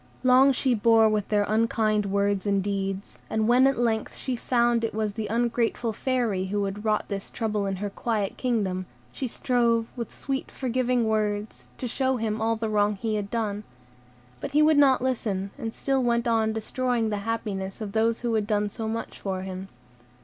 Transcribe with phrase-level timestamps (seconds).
[0.23, 4.83] Long she bore with their unkind words and deeds; and when at length she found
[4.83, 9.27] it was the ungrateful Fairy who had wrought this trouble in her quiet kingdom, she
[9.27, 13.63] strove, with sweet, forgiving words, to show him all the wrong he had done;
[14.39, 18.33] but he would not listen, and still went on destroying the happiness of those who
[18.33, 19.67] had done so much for him.